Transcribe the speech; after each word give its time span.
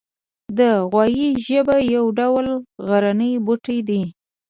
د 0.57 0.59
غویي 0.91 1.29
ژبه 1.47 1.77
یو 1.95 2.05
ډول 2.19 2.47
غرنی 2.87 3.33
بوټی 3.45 3.79
دی 3.89 4.01